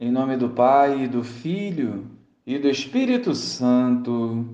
Em 0.00 0.10
nome 0.10 0.36
do 0.36 0.48
Pai, 0.50 1.06
do 1.06 1.22
Filho 1.22 2.10
e 2.44 2.58
do 2.58 2.68
Espírito 2.68 3.32
Santo. 3.32 4.44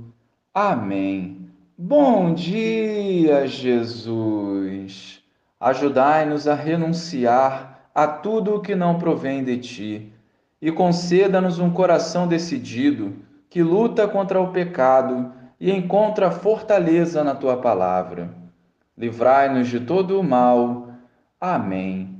Amém. 0.52 1.48
Bom 1.78 2.34
dia, 2.34 3.46
Jesus. 3.46 5.22
Ajudai-nos 5.58 6.46
a 6.46 6.54
renunciar 6.54 7.88
a 7.94 8.06
tudo 8.06 8.56
o 8.56 8.60
que 8.60 8.74
não 8.74 8.98
provém 8.98 9.42
de 9.42 9.56
ti 9.56 10.12
e 10.60 10.70
conceda-nos 10.70 11.58
um 11.58 11.70
coração 11.70 12.28
decidido 12.28 13.16
que 13.48 13.62
luta 13.62 14.06
contra 14.06 14.38
o 14.38 14.52
pecado 14.52 15.32
e 15.58 15.72
encontra 15.72 16.30
fortaleza 16.30 17.24
na 17.24 17.34
tua 17.34 17.56
palavra. 17.56 18.28
Livrai-nos 18.96 19.68
de 19.68 19.80
todo 19.80 20.20
o 20.20 20.22
mal. 20.22 20.88
Amém. 21.40 22.19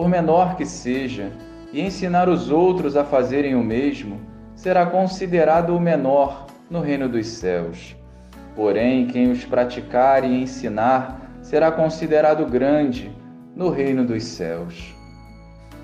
por 0.00 0.08
menor 0.08 0.56
que 0.56 0.64
seja, 0.64 1.30
e 1.74 1.82
ensinar 1.82 2.26
os 2.26 2.50
outros 2.50 2.96
a 2.96 3.04
fazerem 3.04 3.54
o 3.54 3.62
mesmo, 3.62 4.18
será 4.54 4.86
considerado 4.86 5.76
o 5.76 5.80
menor 5.80 6.46
no 6.70 6.80
reino 6.80 7.06
dos 7.06 7.26
céus. 7.26 7.94
Porém, 8.56 9.08
quem 9.08 9.30
os 9.30 9.44
praticar 9.44 10.24
e 10.24 10.42
ensinar 10.42 11.20
será 11.42 11.70
considerado 11.70 12.46
grande 12.46 13.14
no 13.54 13.68
reino 13.68 14.02
dos 14.02 14.24
céus. 14.24 14.94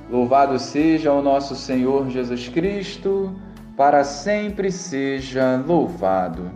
Louvado 0.09 0.59
seja 0.59 1.13
o 1.13 1.21
nosso 1.21 1.55
Senhor 1.55 2.09
Jesus 2.09 2.49
Cristo, 2.49 3.39
para 3.77 4.03
sempre 4.03 4.73
seja 4.73 5.63
louvado. 5.69 6.51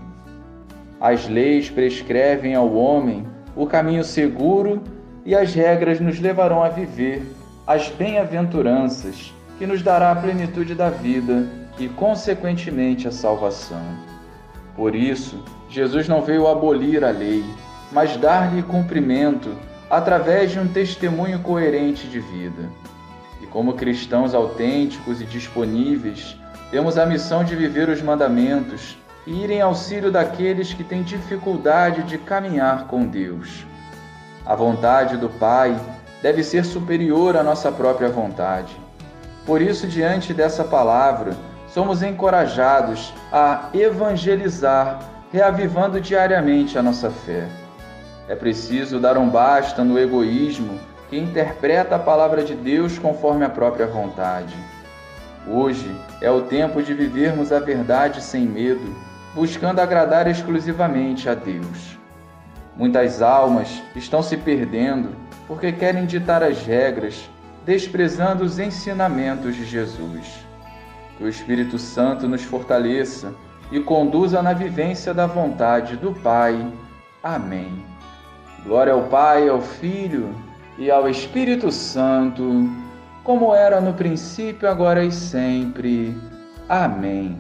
As 0.99 1.29
leis 1.29 1.69
prescrevem 1.69 2.55
ao 2.55 2.73
homem 2.73 3.27
o 3.55 3.67
caminho 3.67 4.03
seguro 4.03 4.83
e 5.27 5.35
as 5.35 5.53
regras 5.53 6.01
nos 6.01 6.19
levarão 6.19 6.63
a 6.63 6.71
viver 6.71 7.23
as 7.71 7.89
bem-aventuranças 7.89 9.33
que 9.57 9.65
nos 9.65 9.81
dará 9.81 10.11
a 10.11 10.17
plenitude 10.17 10.75
da 10.75 10.91
vida 10.91 11.49
e, 11.79 11.89
consequentemente, 11.89 13.07
a 13.07 13.13
salvação. 13.13 13.85
Por 14.75 14.93
isso, 14.93 15.41
Jesus 15.69 16.09
não 16.09 16.21
veio 16.21 16.49
abolir 16.49 17.05
a 17.05 17.11
lei, 17.11 17.45
mas 17.93 18.17
dar-lhe 18.17 18.61
cumprimento 18.65 19.57
através 19.89 20.51
de 20.51 20.59
um 20.59 20.67
testemunho 20.67 21.39
coerente 21.39 22.09
de 22.09 22.19
vida. 22.19 22.69
E 23.41 23.47
como 23.47 23.75
cristãos 23.75 24.35
autênticos 24.35 25.21
e 25.21 25.25
disponíveis, 25.25 26.37
temos 26.73 26.99
a 26.99 27.07
missão 27.07 27.45
de 27.45 27.55
viver 27.55 27.89
os 27.89 28.03
mandamentos 28.03 28.99
e 29.25 29.45
ir 29.45 29.51
em 29.51 29.61
auxílio 29.61 30.11
daqueles 30.11 30.75
que 30.75 30.83
têm 30.83 31.05
dificuldade 31.05 32.03
de 32.03 32.19
caminhar 32.19 32.89
com 32.89 33.07
Deus. 33.07 33.65
A 34.45 34.57
vontade 34.57 35.17
do 35.17 35.29
Pai 35.29 35.79
deve 36.23 36.43
ser 36.43 36.65
superior 36.65 37.37
à 37.37 37.43
nossa 37.43 37.73
própria 37.73 38.09
vontade. 38.09 38.77
Por 39.47 39.63
isso, 39.63 39.87
diante 39.87 40.35
dessa 40.35 40.65
palavra, 40.65 41.35
somos 41.69 42.03
encorajados 42.03 43.13
a 43.33 43.69
evangelizar, 43.73 45.01
reavivando 45.33 46.01
diariamente 46.01 46.79
a 46.79 46.83
nossa 46.83 47.11
fé. 47.11 47.49
É 48.29 48.35
preciso 48.35 49.01
dar 49.01 49.17
um 49.17 49.29
basta 49.29 49.83
no 49.83 49.99
egoísmo 49.99 50.79
que 51.09 51.19
interpreta 51.19 51.97
a 51.97 51.99
palavra 51.99 52.45
de 52.45 52.55
Deus 52.55 52.99
conforme 52.99 53.45
a 53.45 53.51
própria 53.51 53.87
vontade. 53.87 54.55
Hoje 55.49 55.91
é 56.21 56.31
o 56.31 56.43
tempo 56.43 56.83
de 56.83 56.93
vivermos 56.95 57.51
a 57.51 57.59
verdade 57.59 58.23
sem 58.23 58.43
medo, 58.43 58.95
buscando 59.35 59.81
agradar 59.81 60.29
exclusivamente 60.29 61.29
a 61.29 61.35
Deus. 61.35 61.99
Muitas 62.77 63.21
almas 63.23 63.83
estão 63.97 64.23
se 64.23 64.37
perdendo 64.37 65.17
porque 65.51 65.73
querem 65.73 66.07
ditar 66.07 66.45
as 66.45 66.65
regras, 66.65 67.29
desprezando 67.67 68.45
os 68.45 68.61
ensinamentos 68.61 69.57
de 69.57 69.65
Jesus. 69.65 70.47
Que 71.19 71.25
o 71.25 71.29
Espírito 71.29 71.77
Santo 71.77 72.29
nos 72.29 72.45
fortaleça 72.45 73.35
e 73.73 73.81
conduza 73.81 74.41
na 74.43 74.53
vivência 74.53 75.13
da 75.13 75.27
vontade 75.27 75.97
do 75.97 76.13
Pai. 76.13 76.73
Amém. 77.21 77.85
Glória 78.63 78.93
ao 78.93 79.03
Pai, 79.09 79.49
ao 79.49 79.61
Filho 79.61 80.33
e 80.79 80.89
ao 80.89 81.09
Espírito 81.09 81.73
Santo, 81.73 82.71
como 83.25 83.53
era 83.53 83.81
no 83.81 83.93
princípio, 83.93 84.71
agora 84.71 85.05
e 85.05 85.11
sempre. 85.11 86.17
Amém. 86.69 87.37